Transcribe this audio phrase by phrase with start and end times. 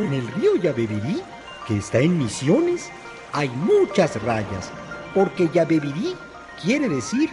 [0.00, 1.20] En el río Yabebirí,
[1.68, 2.88] que está en Misiones,
[3.32, 4.70] hay muchas rayas,
[5.14, 6.16] porque Yabebirí
[6.62, 7.28] quiere decir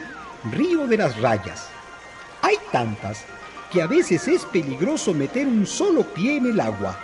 [0.52, 1.70] río de las rayas.
[2.42, 3.24] Hay tantas
[3.72, 7.00] que a veces es peligroso meter un solo pie en el agua.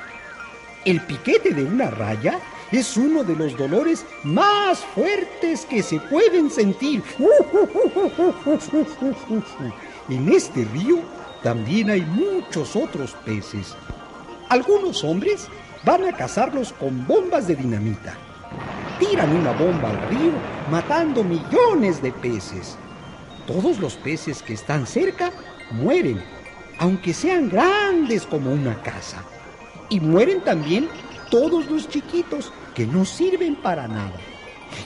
[0.84, 6.52] El piquete de una raya es uno de los dolores más fuertes que se pueden
[6.52, 7.02] sentir.
[10.09, 11.00] En este río
[11.41, 13.75] también hay muchos otros peces.
[14.50, 15.48] Algunos hombres
[15.84, 18.16] van a cazarlos con bombas de dinamita.
[19.00, 20.34] Tiran una bomba al río,
[20.70, 22.78] matando millones de peces.
[23.48, 25.32] Todos los peces que están cerca
[25.72, 26.24] mueren,
[26.80, 29.24] aunque sean grandes como una casa.
[29.90, 30.88] Y mueren también
[31.30, 34.20] todos los chiquitos que no sirven para nada.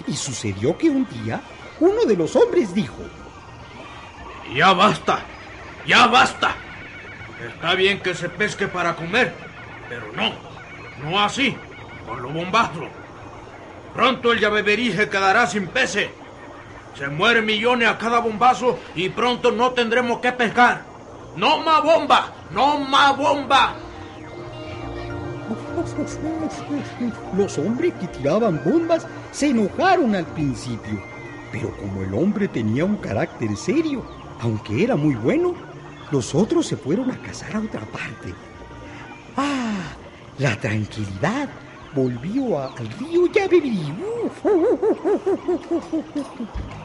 [0.07, 1.41] Y sucedió que un día
[1.79, 3.03] uno de los hombres dijo,
[4.55, 5.19] Ya basta,
[5.85, 6.55] ya basta.
[7.47, 9.33] Está bien que se pesque para comer,
[9.89, 10.31] pero no,
[11.03, 11.55] no así,
[12.05, 12.81] con lo bombazo.
[13.93, 16.09] Pronto el llaveverí se quedará sin peces.
[16.95, 20.83] Se mueren millones a cada bombazo y pronto no tendremos que pescar.
[21.35, 22.33] ¡No más bomba!
[22.51, 23.75] ¡No más bomba!
[27.35, 31.01] Los hombres que tiraban bombas se enojaron al principio,
[31.51, 34.03] pero como el hombre tenía un carácter serio,
[34.41, 35.53] aunque era muy bueno,
[36.11, 38.33] los otros se fueron a cazar a otra parte.
[39.37, 39.95] Ah,
[40.39, 41.47] la tranquilidad
[41.93, 43.93] volvió al río Yabebirí.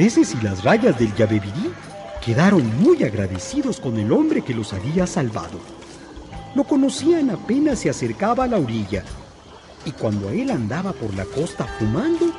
[0.00, 1.74] peces y las rayas del Yabebirí
[2.24, 5.60] quedaron muy agradecidos con el hombre que los había salvado.
[6.54, 9.04] Lo conocían apenas se acercaba a la orilla,
[9.84, 12.32] y cuando él andaba por la costa fumando,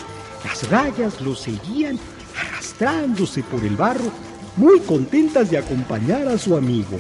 [0.44, 2.00] las rayas lo seguían
[2.36, 4.12] arrastrándose por el barro,
[4.58, 6.98] muy contentas de acompañar a su amigo.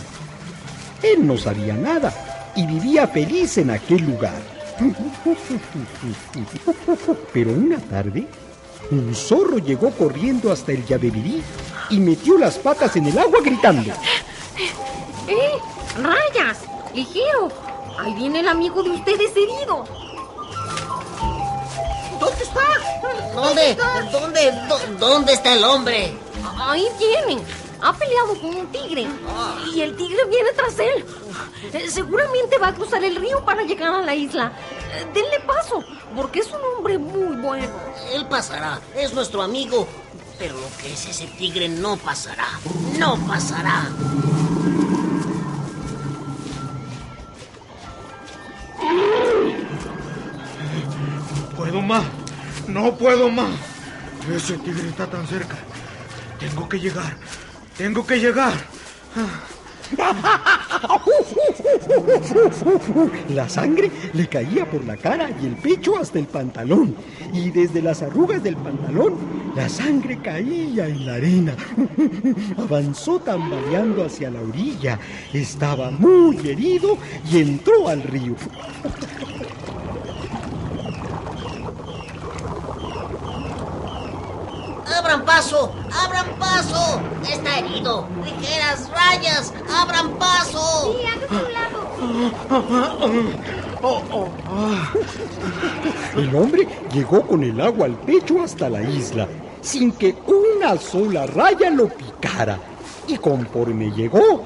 [1.01, 2.13] Él no sabía nada
[2.55, 4.39] y vivía feliz en aquel lugar.
[7.33, 8.27] Pero una tarde,
[8.89, 11.41] un zorro llegó corriendo hasta el Yabebirí
[11.89, 13.91] y metió las patas en el agua gritando.
[15.27, 15.57] ¡Eh!
[16.01, 16.59] ¡Rayas!
[16.93, 17.49] ¡Ligero!
[17.99, 19.85] Ahí viene el amigo de ustedes herido.
[22.19, 22.61] ¿Dónde está?
[23.33, 23.77] ¿Dónde?
[24.11, 24.51] ¿Dónde?
[24.67, 26.13] dó- ¿Dónde está el hombre?
[26.59, 27.43] Ahí vienen.
[27.81, 29.07] Ha peleado con un tigre.
[29.73, 31.05] Y el tigre viene tras él.
[31.89, 34.51] Seguramente va a cruzar el río para llegar a la isla.
[35.13, 35.83] Denle paso,
[36.15, 37.67] porque es un hombre muy bueno.
[38.13, 39.87] Él pasará, es nuestro amigo.
[40.37, 42.47] Pero lo que es ese tigre no pasará.
[42.97, 43.89] No pasará.
[51.55, 52.03] Puedo más,
[52.67, 53.51] no puedo más.
[54.29, 55.57] Ese tigre está tan cerca.
[56.39, 57.15] Tengo que llegar,
[57.81, 58.53] tengo que llegar.
[63.29, 66.95] La sangre le caía por la cara y el pecho hasta el pantalón.
[67.33, 69.15] Y desde las arrugas del pantalón,
[69.55, 71.55] la sangre caía en la arena.
[72.57, 74.99] Avanzó tambaleando hacia la orilla.
[75.33, 76.99] Estaba muy herido
[77.31, 78.35] y entró al río.
[85.11, 85.73] ¡Abran paso!
[85.91, 87.01] ¡Abran paso!
[87.29, 88.07] ¡Está herido.
[88.23, 90.95] Ligeras rayas, abran paso.
[96.15, 99.27] El hombre llegó con el agua al pecho hasta la isla,
[99.59, 102.57] sin que una sola raya lo picara.
[103.05, 104.45] Y conforme llegó,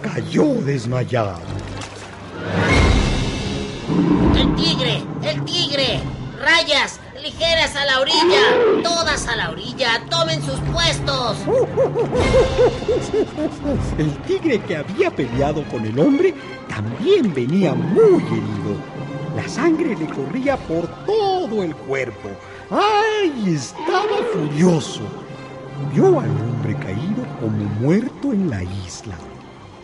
[0.00, 1.40] cayó desmayado.
[4.36, 6.00] El tigre, el tigre.
[6.40, 8.82] Rayas, ligeras a la orilla.
[8.82, 10.04] Todas a la orilla.
[10.10, 11.38] Tomen sus puestos.
[13.98, 16.34] El tigre que había peleado con el hombre
[16.68, 18.76] también venía muy herido.
[19.34, 22.28] La sangre le corría por todo el cuerpo.
[22.70, 23.54] ¡Ay!
[23.54, 25.00] Estaba furioso.
[25.92, 29.16] Vio al hombre caído como muerto en la isla.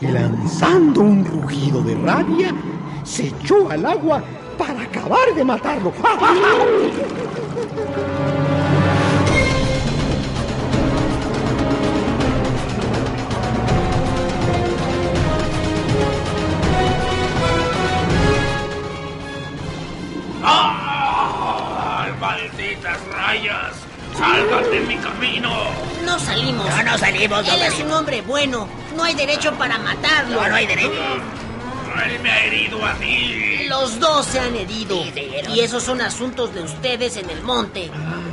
[0.01, 2.55] Y lanzando un rugido de rabia,
[3.03, 4.23] se echó al agua
[4.61, 5.91] para acabar de matarlo.
[20.43, 22.07] ¡Ah!
[22.21, 23.73] ¡Malditas rayas!
[24.19, 25.51] ¡Salgan de mi camino!
[26.05, 26.69] No salimos.
[26.69, 28.69] No, no salimos, no Él es un hombre bueno.
[28.95, 30.43] No hay derecho para matarlo.
[30.43, 30.93] No, no hay derecho.
[32.05, 33.50] ¡Él me ha herido a mí!
[33.71, 34.97] Los dos se han herido.
[35.55, 37.89] Y esos son asuntos de ustedes en el monte.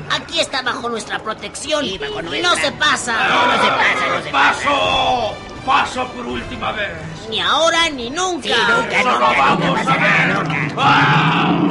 [0.09, 1.85] Aquí está bajo nuestra protección.
[1.85, 2.49] Sí, bajo y nuestra.
[2.49, 3.27] no se pasa.
[3.27, 4.63] No, no se pasa, no se pasa.
[4.63, 5.33] ¡Paso!
[5.63, 6.89] ¡Paso por última vez!
[7.29, 8.47] Ni ahora ni nunca.
[8.47, 10.27] Sí, nunca, ¡Eso nunca, vamos a ver!
[10.33, 10.73] nunca.
[10.77, 11.67] ¡Ah!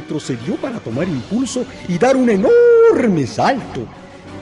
[0.00, 3.82] Retrocedió para tomar impulso y dar un enorme salto.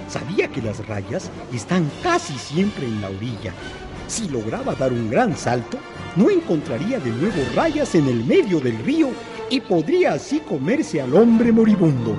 [0.08, 3.52] Sabía que las rayas están casi siempre en la orilla.
[4.06, 5.76] Si lograba dar un gran salto,
[6.16, 9.10] no encontraría de nuevo rayas en el medio del río
[9.50, 12.16] y podría así comerse al hombre moribundo.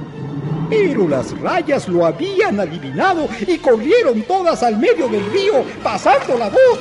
[0.70, 6.50] Pero las rayas lo habían adivinado y corrieron todas al medio del río, pasando la
[6.50, 6.80] voz.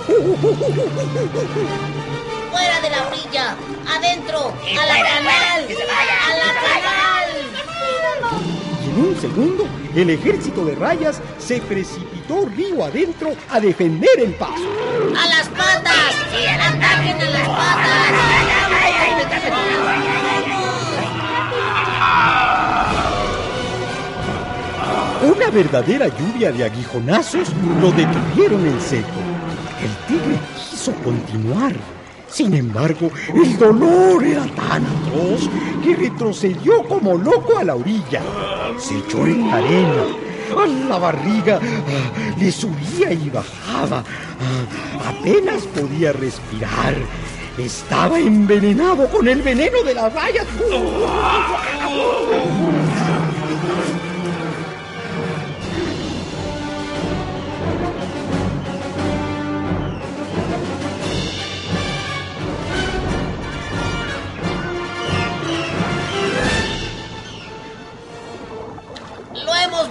[2.51, 3.57] Fuera de la orilla.
[3.97, 4.39] Adentro.
[4.39, 5.65] A la fuera, canal.
[5.65, 6.83] fuera, que se vaya, a que la se vaya.
[6.83, 7.29] canal.
[8.85, 14.35] Y en un segundo, el ejército de rayas se precipitó río adentro a defender el
[14.35, 14.69] paso.
[15.17, 16.15] A las patas.
[16.35, 18.49] Sí, a las Ataquen a las patas.
[25.21, 27.49] Una verdadera lluvia de aguijonazos
[27.81, 29.09] lo detuvieron en seco.
[29.83, 31.98] El tigre quiso continuar.
[32.31, 35.49] Sin embargo, el dolor era tan atroz
[35.83, 38.23] que retrocedió como loco a la orilla.
[38.79, 40.05] Se echó en la arena.
[40.89, 44.03] La barriga ah, le subía y bajaba.
[44.03, 46.95] Ah, apenas podía respirar.
[47.57, 50.47] Estaba envenenado con el veneno de las rayas.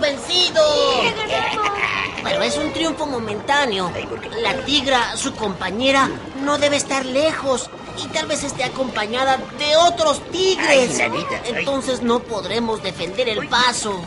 [0.07, 0.61] Vencido!
[2.23, 3.91] Pero es un triunfo momentáneo.
[4.41, 6.09] La tigra, su compañera,
[6.43, 7.69] no debe estar lejos
[8.03, 10.99] y tal vez esté acompañada de otros tigres.
[11.45, 14.01] Entonces no podremos defender el paso.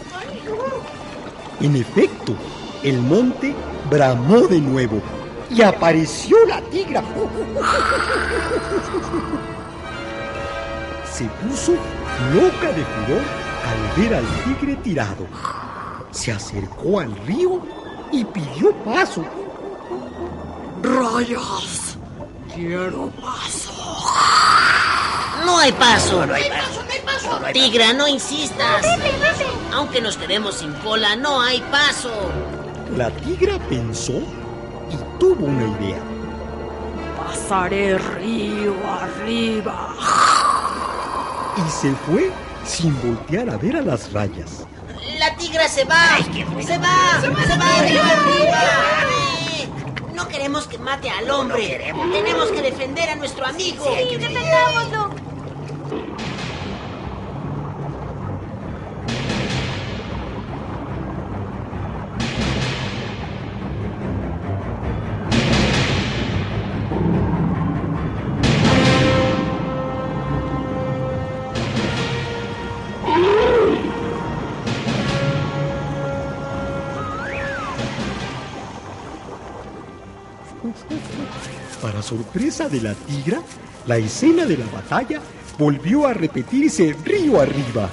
[1.61, 2.35] En efecto,
[2.83, 3.55] el monte
[3.91, 5.03] bramó de nuevo
[5.51, 7.03] y apareció la tigra.
[11.13, 11.73] Se puso
[12.33, 13.23] loca de furor
[13.67, 15.27] al ver al tigre tirado.
[16.11, 17.61] Se acercó al río
[18.13, 19.25] y pidió paso.
[20.83, 21.97] Rayas,
[22.55, 23.73] quiero paso.
[25.45, 26.27] No hay paso.
[26.27, 27.41] No hay paso, no hay paso.
[27.41, 28.87] No hay Tigra, no insistas.
[29.73, 32.11] Aunque nos quedemos sin cola, no hay paso.
[32.97, 34.15] La tigra pensó
[34.91, 36.03] y tuvo una idea.
[37.17, 39.95] Pasaré río arriba.
[41.57, 42.33] Y se fue
[42.65, 44.67] sin voltear a ver a las rayas.
[45.41, 46.15] Tigra se va.
[46.17, 46.63] Ay, qué bueno.
[46.69, 47.21] se va.
[47.21, 48.13] Se va arriba.
[49.11, 49.69] Eh,
[50.15, 51.67] No queremos que mate al hombre.
[51.67, 52.13] queremos.
[52.13, 53.85] Tenemos que defender a nuestro amigo.
[53.85, 55.10] Sí, hay que defendámoslo.
[82.11, 83.41] Sorpresa de la tigra,
[83.87, 85.21] la escena de la batalla
[85.57, 87.89] volvió a repetirse río arriba.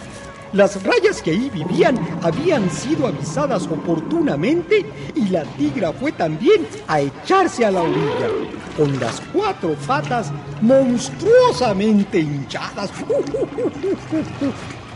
[0.54, 4.84] Las rayas que ahí vivían habían sido avisadas oportunamente
[5.14, 8.28] y la tigra fue también a echarse a la orilla,
[8.76, 10.32] con las cuatro patas
[10.62, 12.90] monstruosamente hinchadas.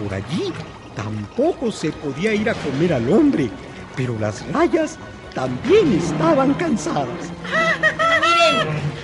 [0.01, 0.51] Por allí
[0.95, 3.51] tampoco se podía ir a comer al hombre,
[3.95, 4.97] pero las rayas
[5.35, 7.29] también estaban cansadas.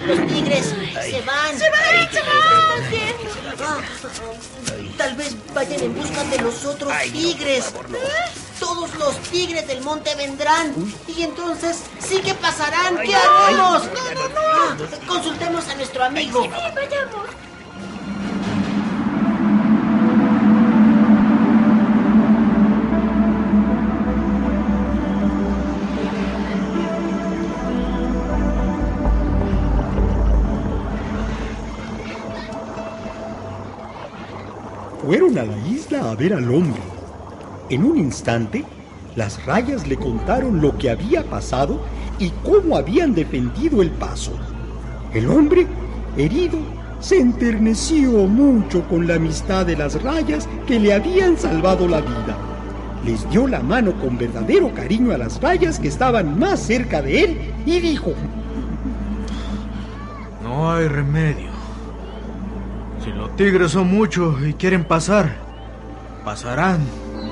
[0.08, 1.58] Los tigres se van.
[1.58, 2.12] ¡Se van!
[2.12, 2.48] ¡Se van!
[4.98, 7.74] tal vez vayan en busca de los otros tigres.
[8.60, 10.74] Todos los tigres del monte vendrán.
[11.08, 12.98] Y entonces sí que pasarán.
[13.01, 13.84] ¿Qué haremos?
[13.86, 15.08] No, no, no.
[15.08, 16.42] consultemos a nuestro amigo.
[16.42, 17.47] Vayamos.
[35.08, 36.82] Fueron a la isla a ver al hombre.
[37.70, 38.66] En un instante,
[39.16, 41.80] las rayas le contaron lo que había pasado
[42.20, 44.34] y cómo habían defendido el paso.
[45.14, 45.66] El hombre,
[46.18, 46.58] herido,
[47.00, 52.38] se enterneció mucho con la amistad de las rayas que le habían salvado la vida.
[53.06, 57.24] Les dio la mano con verdadero cariño a las rayas que estaban más cerca de
[57.24, 58.12] él y dijo,
[60.44, 61.47] No hay remedio.
[63.08, 65.38] Si los tigres son muchos y quieren pasar,
[66.26, 66.86] pasarán.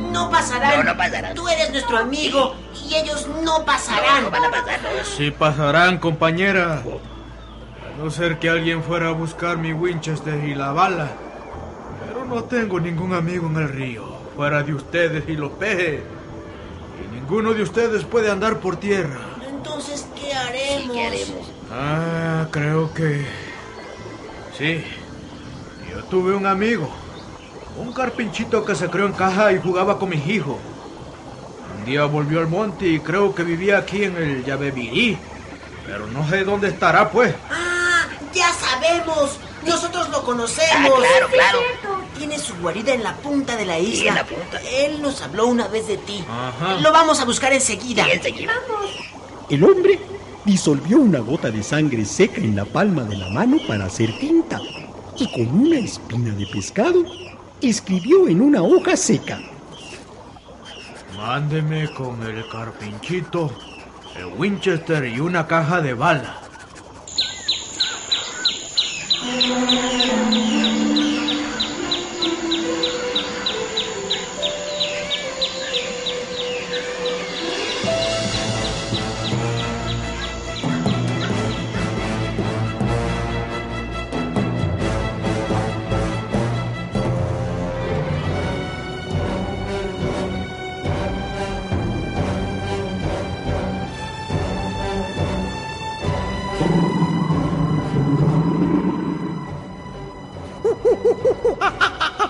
[0.10, 0.86] No pasarán.
[0.86, 1.36] No, no pasarán.
[1.36, 2.56] Tú eres nuestro amigo
[2.88, 4.24] y ellos no pasarán.
[4.24, 4.80] No van a pasar.
[5.04, 6.76] Sí pasarán, compañera.
[6.76, 11.10] A no ser que alguien fuera a buscar mi Winchester y la bala.
[12.08, 14.06] Pero no tengo ningún amigo en el río,
[14.38, 16.00] fuera de ustedes y los peces.
[17.04, 19.20] Y ninguno de ustedes puede andar por tierra.
[19.46, 20.96] Entonces, ¿qué haremos?
[20.96, 21.52] ¿Qué haremos?
[21.70, 23.26] Ah, creo que...
[24.58, 24.82] Sí.
[25.96, 26.90] Yo tuve un amigo.
[27.78, 30.58] Un carpinchito que se creó en caja y jugaba con mis hijos.
[31.78, 35.18] Un día volvió al monte y creo que vivía aquí en el Yabebirí.
[35.86, 37.34] Pero no sé dónde estará, pues.
[37.50, 39.38] Ah, ya sabemos.
[39.66, 40.70] Nosotros lo conocemos.
[40.74, 41.60] Ah, claro, claro.
[42.18, 44.02] Tiene su guarida en la punta de la isla.
[44.02, 44.62] Sí, en la punta.
[44.70, 46.26] Él nos habló una vez de ti.
[46.30, 46.76] Ajá.
[46.82, 48.06] Lo vamos a buscar enseguida.
[48.08, 48.54] Y enseguida.
[49.50, 50.00] El hombre
[50.44, 54.60] disolvió una gota de sangre seca en la palma de la mano para hacer tinta
[55.18, 57.04] y con una espina de pescado
[57.62, 59.40] escribió en una hoja seca.
[61.16, 63.52] Mándeme con el carpinchito,
[64.18, 66.42] el Winchester y una caja de bala.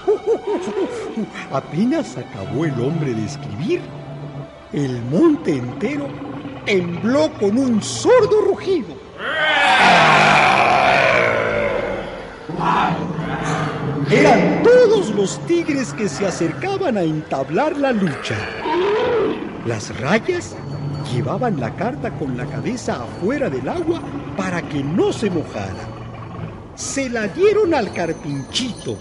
[1.52, 3.82] Apenas acabó el hombre de escribir,
[4.74, 6.08] el monte entero
[6.66, 8.96] tembló con un sordo rugido.
[14.12, 18.36] Eran todos los tigres que se acercaban a entablar la lucha.
[19.66, 20.56] Las rayas
[21.12, 24.02] llevaban la carta con la cabeza afuera del agua
[24.38, 25.88] para que no se mojara.
[26.76, 28.98] Se la dieron al carpinchito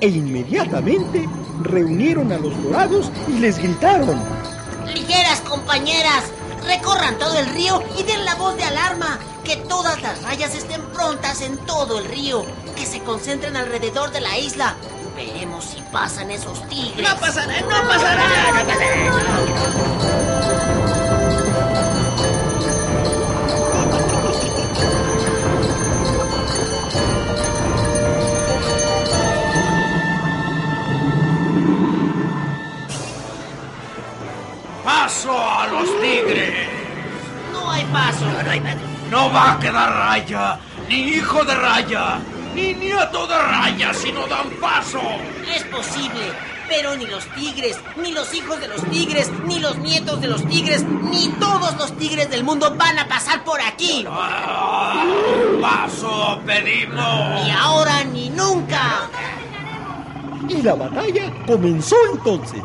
[0.00, 1.28] e inmediatamente
[1.62, 4.20] reunieron a los dorados y les gritaron.
[4.86, 6.24] Ligeras, compañeras.
[6.66, 9.18] Recorran todo el río y den la voz de alarma.
[9.44, 12.44] Que todas las rayas estén prontas en todo el río.
[12.76, 14.74] Que se concentren alrededor de la isla.
[15.16, 17.08] Veremos si pasan esos tigres.
[17.08, 18.24] No pasará, no pasará.
[21.12, 21.17] No.
[35.08, 36.68] ¡Paso a los tigres!
[37.50, 38.26] No hay paso.
[38.26, 38.76] No, hay más.
[39.10, 42.18] No va a quedar raya, ni hijo de raya,
[42.54, 45.00] ni nieto de raya si no dan paso.
[45.50, 46.30] Es posible.
[46.68, 50.46] Pero ni los tigres, ni los hijos de los tigres, ni los nietos de los
[50.46, 54.04] tigres, ni todos los tigres del mundo van a pasar por aquí.
[54.06, 55.06] Ah,
[55.62, 57.44] paso pedimos.
[57.44, 59.08] Ni ahora ni nunca.
[60.50, 62.62] Y la batalla comenzó entonces.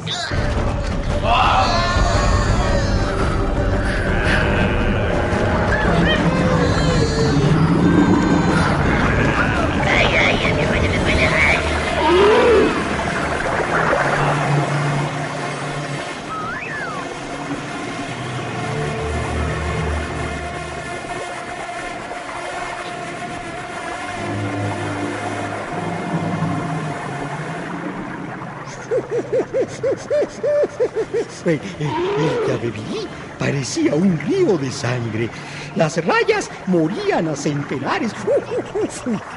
[31.46, 32.74] El, el
[33.38, 35.30] parecía un río de sangre.
[35.76, 38.14] Las rayas morían a centenares,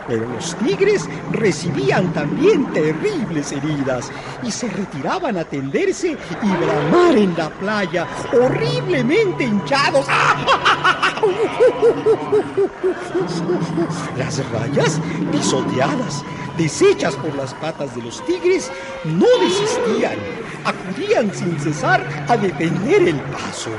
[0.07, 7.37] pero los tigres recibían también terribles heridas y se retiraban a tenderse y bramar en
[7.37, 10.07] la playa, horriblemente hinchados.
[14.17, 15.01] Las rayas,
[15.33, 16.23] pisoteadas,
[16.57, 18.71] deshechas por las patas de los tigres,
[19.05, 20.46] no desistían.
[20.67, 23.71] Acudían sin cesar a detener el paso.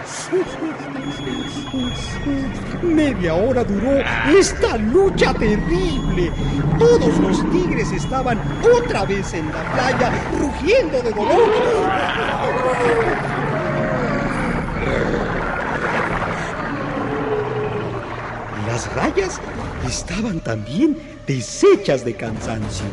[2.81, 3.97] Media hora duró
[4.29, 6.31] esta lucha terrible.
[6.79, 8.39] Todos los tigres estaban
[8.73, 11.49] otra vez en la playa, rugiendo de dolor.
[18.65, 19.41] Las rayas
[19.85, 22.85] estaban también deshechas de cansancio.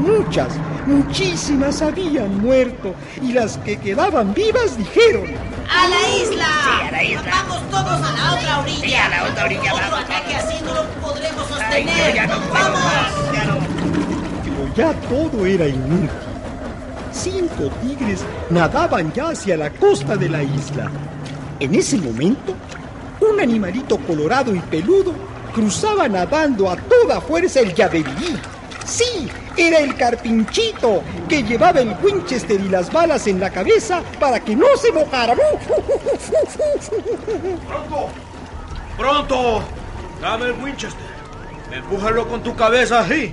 [0.00, 0.48] Muchas,
[0.86, 5.24] muchísimas habían muerto y las que quedaban vivas dijeron...
[5.70, 6.46] ¡A la isla!
[6.64, 7.22] Sí, a la isla.
[7.48, 8.80] ¡Vamos todos a la otra orilla!
[8.80, 10.44] Sí, a la otra orilla, Otro vamos, ataque vamos.
[10.48, 12.14] así no lo podremos Ay, sostener.
[12.14, 12.80] ya no ¡Vamos!
[12.80, 13.58] más, ya no.
[14.42, 16.10] Pero ya todo era inútil.
[17.12, 20.90] Cinco tigres nadaban ya hacia la costa de la isla.
[21.58, 22.54] En ese momento,
[23.20, 25.12] un animalito colorado y peludo
[25.54, 28.38] cruzaba nadando a toda fuerza el Yabebirí.
[28.90, 34.40] Sí, era el carpinchito que llevaba el Winchester y las balas en la cabeza para
[34.40, 35.34] que no se mojara.
[37.68, 38.08] ¡Pronto!
[38.98, 39.62] ¡Pronto!
[40.20, 41.06] Dame el Winchester.
[41.70, 43.32] Empújalo con tu cabeza así.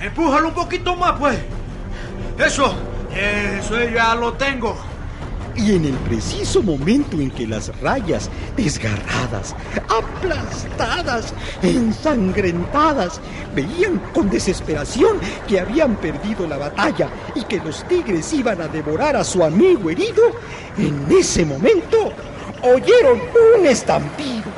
[0.00, 1.38] Empújalo un poquito más, pues.
[2.44, 2.74] Eso,
[3.14, 4.76] eso ya lo tengo.
[5.54, 9.54] Y en el preciso momento en que las rayas, desgarradas,
[9.88, 13.20] aplastadas, ensangrentadas,
[13.54, 19.16] veían con desesperación que habían perdido la batalla y que los tigres iban a devorar
[19.16, 20.22] a su amigo herido,
[20.78, 22.12] en ese momento
[22.62, 23.20] oyeron
[23.58, 24.50] un estampido.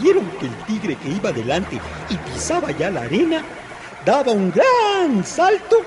[0.00, 3.42] Vieron que el tigre que iba delante y pisaba ya la arena
[4.04, 5.78] daba un gran salto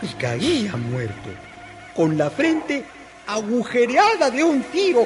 [0.00, 1.30] y caía muerto,
[1.94, 2.84] con la frente
[3.26, 5.04] agujereada de un tiro.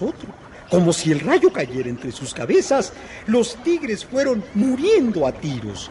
[0.00, 0.28] Otro,
[0.70, 2.92] como si el rayo cayera entre sus cabezas,
[3.26, 5.90] los tigres fueron muriendo a tiros.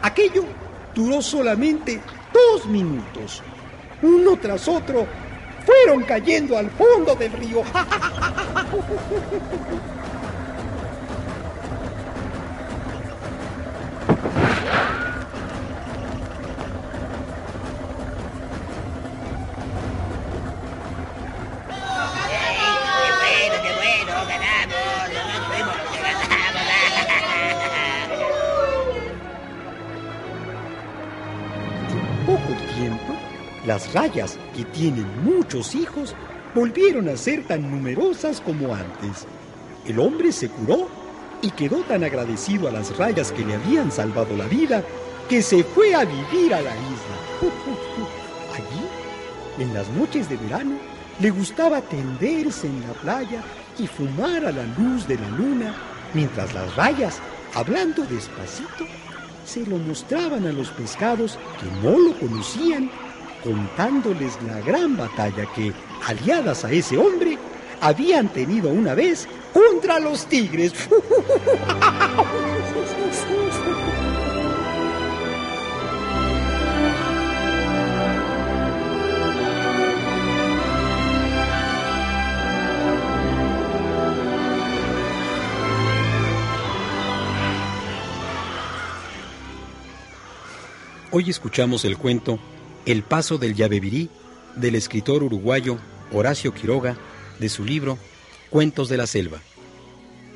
[0.00, 0.44] Aquello
[0.94, 2.00] duró solamente
[2.32, 3.42] dos minutos.
[4.00, 5.06] Uno tras otro,
[5.66, 7.62] fueron cayendo al fondo del río.
[32.78, 33.14] tiempo,
[33.66, 36.14] las rayas, que tienen muchos hijos,
[36.54, 39.26] volvieron a ser tan numerosas como antes.
[39.86, 40.88] El hombre se curó
[41.42, 44.82] y quedó tan agradecido a las rayas que le habían salvado la vida
[45.28, 47.16] que se fue a vivir a la isla.
[48.54, 50.76] Allí, en las noches de verano,
[51.18, 53.42] le gustaba tenderse en la playa
[53.78, 55.74] y fumar a la luz de la luna,
[56.14, 57.20] mientras las rayas,
[57.54, 58.86] hablando despacito,
[59.46, 62.90] se lo mostraban a los pescados que no lo conocían,
[63.44, 65.72] contándoles la gran batalla que,
[66.04, 67.38] aliadas a ese hombre,
[67.80, 70.72] habían tenido una vez contra los tigres.
[91.18, 92.38] Hoy escuchamos el cuento
[92.84, 94.10] El paso del Yabebirí
[94.54, 95.78] del escritor uruguayo
[96.12, 96.98] Horacio Quiroga
[97.40, 97.96] de su libro
[98.50, 99.40] Cuentos de la Selva.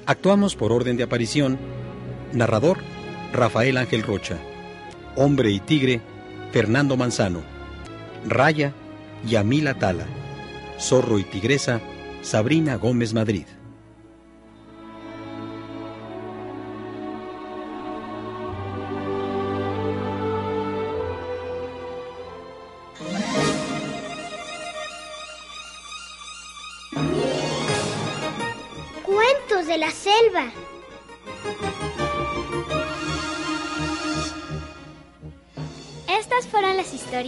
[0.07, 1.59] Actuamos por orden de aparición.
[2.33, 2.79] Narrador
[3.31, 4.39] Rafael Ángel Rocha.
[5.17, 6.01] Hombre y tigre
[6.51, 7.43] Fernando Manzano.
[8.27, 8.73] Raya
[9.27, 10.07] Yamila Tala.
[10.81, 11.83] Zorro y tigresa
[12.23, 13.45] Sabrina Gómez Madrid.